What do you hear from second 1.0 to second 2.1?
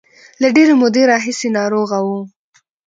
راهیسې ناروغه و.